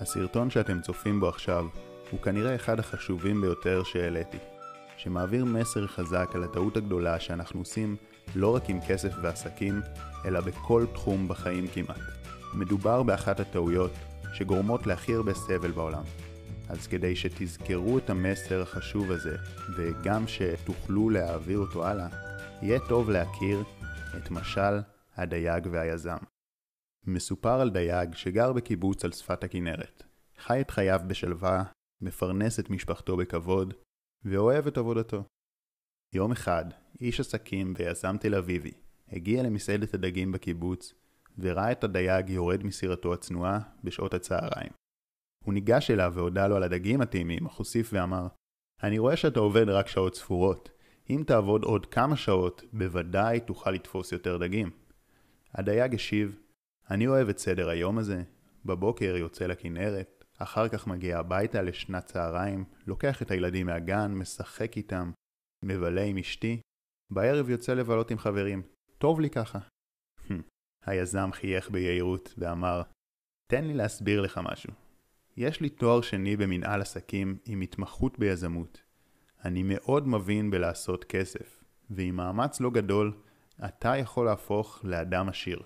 [0.00, 1.66] הסרטון שאתם צופים בו עכשיו
[2.10, 4.38] הוא כנראה אחד החשובים ביותר שהעליתי,
[4.96, 7.96] שמעביר מסר חזק על הטעות הגדולה שאנחנו עושים
[8.34, 9.80] לא רק עם כסף ועסקים,
[10.24, 12.00] אלא בכל תחום בחיים כמעט.
[12.54, 13.92] מדובר באחת הטעויות
[14.32, 16.02] שגורמות להכי הרבה סבל בעולם.
[16.68, 19.36] אז כדי שתזכרו את המסר החשוב הזה,
[19.76, 22.08] וגם שתוכלו להעביר אותו הלאה,
[22.62, 23.62] יהיה טוב להכיר
[24.16, 24.80] את משל
[25.16, 26.33] הדייג והיזם.
[27.06, 30.02] מסופר על דייג שגר בקיבוץ על שפת הכנרת.
[30.38, 31.64] חי את חייו בשלווה,
[32.00, 33.74] מפרנס את משפחתו בכבוד,
[34.24, 35.24] ואוהב את עבודתו.
[36.14, 36.64] יום אחד,
[37.00, 38.72] איש עסקים ויזם תל אביבי
[39.08, 40.94] הגיע למסעדת הדגים בקיבוץ,
[41.38, 44.72] וראה את הדייג יורד מסירתו הצנועה בשעות הצהריים.
[45.44, 48.26] הוא ניגש אליו והודה לו על הדגים הטעימים, אך הוסיף ואמר,
[48.82, 50.70] אני רואה שאתה עובד רק שעות ספורות.
[51.10, 54.70] אם תעבוד עוד כמה שעות, בוודאי תוכל לתפוס יותר דגים.
[55.54, 56.38] הדייג השיב,
[56.90, 58.22] אני אוהב את סדר היום הזה.
[58.64, 65.10] בבוקר יוצא לכנרת, אחר כך מגיע הביתה לשנת צהריים, לוקח את הילדים מהגן, משחק איתם,
[65.64, 66.60] מבלה עם אשתי,
[67.10, 68.62] בערב יוצא לבלות עם חברים.
[68.98, 69.58] טוב לי ככה.
[70.86, 72.82] היזם חייך ביהירות ואמר,
[73.52, 74.72] תן לי להסביר לך משהו.
[75.36, 78.82] יש לי תואר שני במנהל עסקים עם התמחות ביזמות.
[79.44, 83.12] אני מאוד מבין בלעשות כסף, ועם מאמץ לא גדול,
[83.64, 85.62] אתה יכול להפוך לאדם עשיר.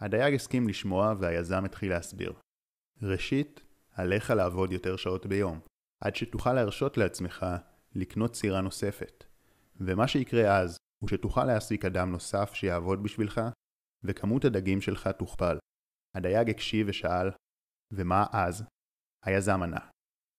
[0.00, 2.32] הדייג הסכים לשמוע והיזם התחיל להסביר.
[3.02, 3.60] ראשית,
[3.92, 5.60] עליך לעבוד יותר שעות ביום,
[6.00, 7.46] עד שתוכל להרשות לעצמך
[7.94, 9.24] לקנות סירה נוספת.
[9.76, 13.40] ומה שיקרה אז, הוא שתוכל להעסיק אדם נוסף שיעבוד בשבילך,
[14.04, 15.58] וכמות הדגים שלך תוכפל.
[16.14, 17.30] הדייג הקשיב ושאל,
[17.92, 18.64] ומה אז?
[19.24, 19.80] היזם ענה,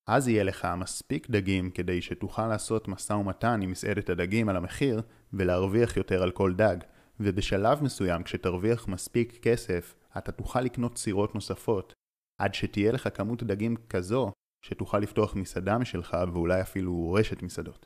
[0.08, 5.02] אז יהיה לך מספיק דגים כדי שתוכל לעשות משא ומתן עם מסעדת הדגים על המחיר
[5.34, 6.78] ולהרוויח יותר על כל דג,
[7.20, 11.94] ובשלב מסוים כשתרוויח מספיק כסף, אתה תוכל לקנות סירות נוספות,
[12.42, 14.32] עד שתהיה לך כמות דגים כזו
[14.66, 17.86] שתוכל לפתוח מסעדה משלך ואולי אפילו רשת מסעדות.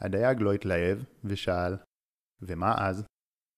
[0.00, 1.76] הדייג לא התלהב ושאל,
[2.42, 3.04] ומה אז?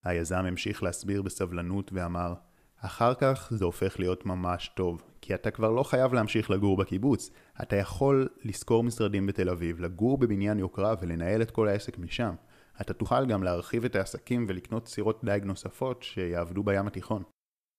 [0.05, 2.35] היזם המשיך להסביר בסבלנות ואמר,
[2.77, 7.31] אחר כך זה הופך להיות ממש טוב, כי אתה כבר לא חייב להמשיך לגור בקיבוץ,
[7.63, 12.35] אתה יכול לשכור משרדים בתל אביב, לגור בבניין יוקרה ולנהל את כל העסק משם.
[12.81, 17.23] אתה תוכל גם להרחיב את העסקים ולקנות סירות דייג נוספות שיעבדו בים התיכון.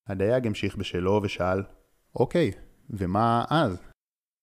[0.07, 1.63] הדייג המשיך בשלו ושאל,
[2.15, 2.51] אוקיי,
[2.89, 3.81] ומה אז?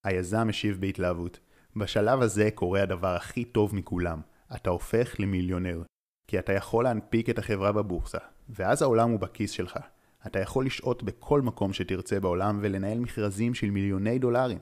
[0.04, 1.40] היזם השיב בהתלהבות,
[1.76, 4.20] בשלב הזה קורה הדבר הכי טוב מכולם,
[4.56, 5.82] אתה הופך למיליונר.
[6.28, 8.18] כי אתה יכול להנפיק את החברה בבורסה,
[8.48, 9.78] ואז העולם הוא בכיס שלך.
[10.26, 14.58] אתה יכול לשהות בכל מקום שתרצה בעולם ולנהל מכרזים של מיליוני דולרים.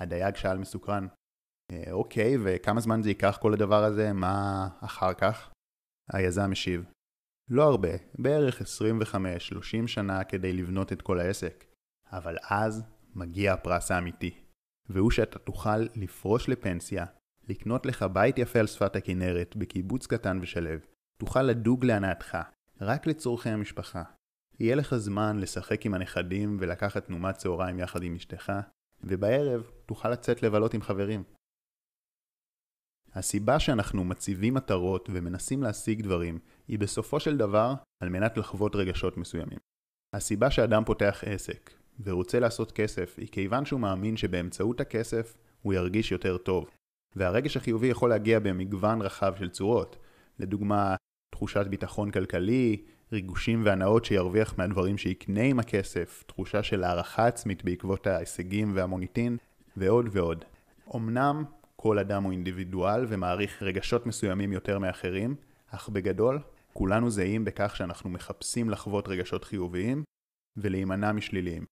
[0.00, 1.06] הדייג שאל מסוקרן,
[1.90, 4.12] אוקיי, וכמה זמן זה ייקח כל הדבר הזה?
[4.12, 5.50] מה אחר כך?
[6.12, 6.84] היזם משיב,
[7.50, 8.64] לא הרבה, בערך 25-30
[9.86, 11.64] שנה כדי לבנות את כל העסק.
[12.12, 12.84] אבל אז
[13.14, 14.44] מגיע הפרס האמיתי,
[14.88, 17.04] והוא שאתה תוכל לפרוש לפנסיה,
[17.48, 20.86] לקנות לך בית יפה על שפת הכנרת, בקיבוץ קטן ושלב,
[21.18, 22.38] תוכל לדוג להנאתך,
[22.80, 24.02] רק לצורכי המשפחה.
[24.60, 28.52] יהיה לך זמן לשחק עם הנכדים ולקחת תנומת צהריים יחד עם אשתך,
[29.00, 31.22] ובערב תוכל לצאת לבלות עם חברים.
[33.14, 39.16] הסיבה שאנחנו מציבים מטרות ומנסים להשיג דברים היא בסופו של דבר על מנת לחוות רגשות
[39.16, 39.58] מסוימים.
[40.14, 41.70] הסיבה שאדם פותח עסק
[42.04, 46.70] ורוצה לעשות כסף היא כיוון שהוא מאמין שבאמצעות הכסף הוא ירגיש יותר טוב.
[47.16, 49.96] והרגש החיובי יכול להגיע במגוון רחב של צורות.
[50.38, 50.96] לדוגמה,
[51.34, 58.06] תחושת ביטחון כלכלי, ריגושים והנאות שירוויח מהדברים שיקנה עם הכסף, תחושה של הערכה עצמית בעקבות
[58.06, 59.36] ההישגים והמוניטין,
[59.76, 60.44] ועוד ועוד.
[60.96, 61.44] אמנם
[61.82, 65.34] כל אדם הוא אינדיבידואל ומעריך רגשות מסוימים יותר מאחרים,
[65.70, 66.38] אך בגדול,
[66.72, 70.04] כולנו זהים בכך שאנחנו מחפשים לחוות רגשות חיוביים
[70.56, 71.64] ולהימנע משליליים.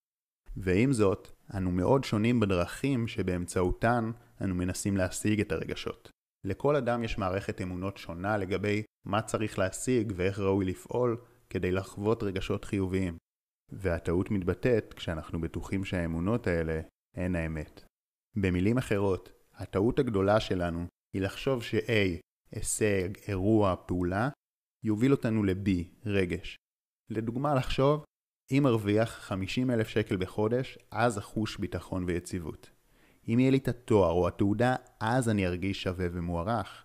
[0.57, 4.11] ועם זאת, אנו מאוד שונים בדרכים שבאמצעותן
[4.41, 6.11] אנו מנסים להשיג את הרגשות.
[6.45, 11.17] לכל אדם יש מערכת אמונות שונה לגבי מה צריך להשיג ואיך ראוי לפעול
[11.51, 13.17] כדי לחוות רגשות חיוביים.
[13.73, 16.81] והטעות מתבטאת כשאנחנו בטוחים שהאמונות האלה
[17.17, 17.85] הן האמת.
[18.37, 22.21] במילים אחרות, הטעות הגדולה שלנו היא לחשוב ש-A,
[22.53, 24.29] הישג, אירוע, פעולה,
[24.85, 25.69] יוביל אותנו ל-B,
[26.07, 26.57] רגש.
[27.11, 28.05] לדוגמה, לחשוב,
[28.51, 32.71] אם ארוויח 50 אלף שקל בחודש, אז אחוש ביטחון ויציבות.
[33.29, 36.85] אם יהיה לי את התואר או התעודה, אז אני ארגיש שווה ומוערך.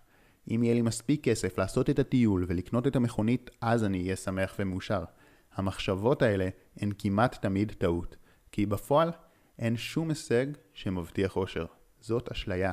[0.50, 4.56] אם יהיה לי מספיק כסף לעשות את הטיול ולקנות את המכונית, אז אני אהיה שמח
[4.58, 5.04] ומאושר.
[5.52, 8.16] המחשבות האלה הן כמעט תמיד טעות,
[8.52, 9.10] כי בפועל
[9.58, 11.66] אין שום הישג שמבטיח אושר.
[12.06, 12.72] זאת אשליה.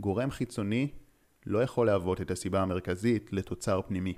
[0.00, 0.92] גורם חיצוני
[1.46, 4.14] לא יכול להוות את הסיבה המרכזית לתוצר פנימי.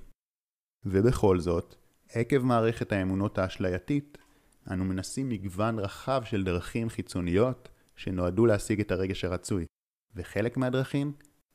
[0.84, 1.74] ובכל זאת,
[2.08, 4.18] עקב מערכת האמונות האשלייתית,
[4.70, 9.66] אנו מנסים מגוון רחב של דרכים חיצוניות שנועדו להשיג את הרגש הרצוי,
[10.14, 11.12] וחלק מהדרכים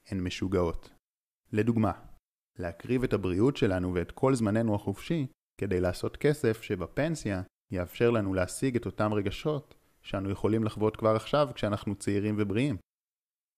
[0.08, 0.90] הן משוגעות.
[1.52, 1.92] לדוגמה,
[2.60, 7.42] להקריב את הבריאות שלנו ואת כל זמננו החופשי כדי לעשות כסף שבפנסיה
[7.72, 12.78] יאפשר לנו להשיג את אותם רגשות שאנו יכולים לחוות כבר עכשיו כשאנחנו צעירים ובריאים.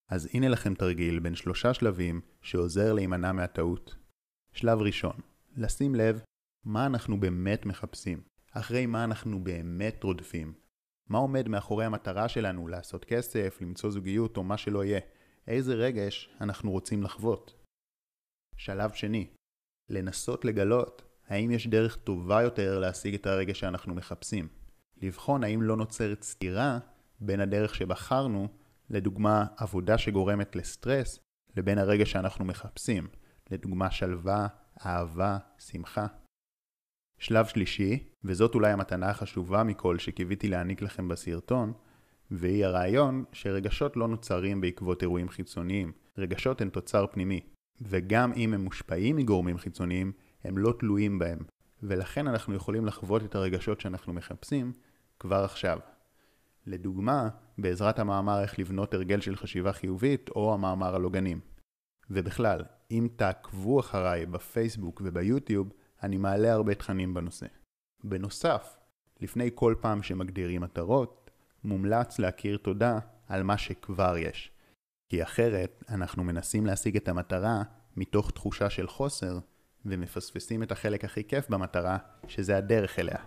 [0.09, 3.95] אז הנה לכם תרגיל בין שלושה שלבים שעוזר להימנע מהטעות.
[4.53, 5.15] שלב ראשון,
[5.55, 6.21] לשים לב
[6.65, 8.21] מה אנחנו באמת מחפשים,
[8.51, 10.53] אחרי מה אנחנו באמת רודפים.
[11.09, 14.99] מה עומד מאחורי המטרה שלנו לעשות כסף, למצוא זוגיות או מה שלא יהיה.
[15.47, 17.63] איזה רגש אנחנו רוצים לחוות.
[18.57, 19.27] שלב שני,
[19.89, 24.47] לנסות לגלות האם יש דרך טובה יותר להשיג את הרגש שאנחנו מחפשים.
[25.01, 26.79] לבחון האם לא נוצרת סתירה
[27.19, 28.47] בין הדרך שבחרנו,
[28.89, 31.19] לדוגמה עבודה שגורמת לסטרס,
[31.57, 33.07] לבין הרגש שאנחנו מחפשים,
[33.51, 34.47] לדוגמה שלווה,
[34.85, 36.07] אהבה, שמחה.
[37.17, 41.73] שלב שלישי, וזאת אולי המתנה החשובה מכל שקיוויתי להעניק לכם בסרטון,
[42.31, 47.41] והיא הרעיון שרגשות לא נוצרים בעקבות אירועים חיצוניים, רגשות הן תוצר פנימי,
[47.81, 50.11] וגם אם הם מושפעים מגורמים חיצוניים,
[50.43, 51.39] הם לא תלויים בהם,
[51.87, 54.73] ולכן אנחנו יכולים לחוות את הרגשות שאנחנו מחפשים
[55.19, 55.79] כבר עכשיו.
[56.65, 61.39] לדוגמה, בעזרת המאמר איך לבנות הרגל של חשיבה חיובית, או המאמר על עוגנים.
[62.09, 65.69] ובכלל, אם תעקבו אחריי בפייסבוק וביוטיוב,
[66.03, 67.45] אני מעלה הרבה תכנים בנושא.
[68.03, 68.77] בנוסף,
[69.21, 71.31] לפני כל פעם שמגדירים מטרות,
[71.63, 74.51] מומלץ להכיר תודה על מה שכבר יש.
[75.09, 77.63] כי אחרת, אנחנו מנסים להשיג את המטרה
[77.97, 79.39] מתוך תחושה של חוסר,
[79.85, 81.97] ומפספסים את החלק הכי כיף במטרה,
[82.27, 83.17] שזה הדרך אליה.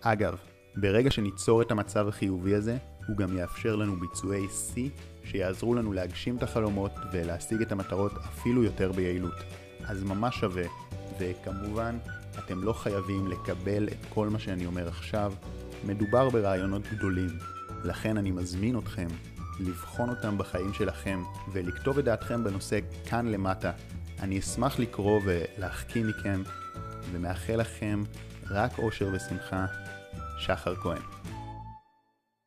[0.00, 0.36] אגב,
[0.76, 2.76] ברגע שניצור את המצב החיובי הזה,
[3.08, 4.90] הוא גם יאפשר לנו ביצועי שיא
[5.24, 9.34] שיעזרו לנו להגשים את החלומות ולהשיג את המטרות אפילו יותר ביעילות.
[9.84, 10.64] אז ממש שווה,
[11.18, 11.98] וכמובן,
[12.38, 15.32] אתם לא חייבים לקבל את כל מה שאני אומר עכשיו,
[15.84, 17.30] מדובר ברעיונות גדולים,
[17.84, 19.08] לכן אני מזמין אתכם
[19.60, 21.22] לבחון אותם בחיים שלכם
[21.52, 23.72] ולכתוב את דעתכם בנושא כאן למטה.
[24.20, 26.42] אני אשמח לקרוא ולהחכים מכם,
[27.12, 28.02] ומאחל לכם
[28.50, 29.66] רק אושר ושמחה.
[30.38, 31.02] שחר כהן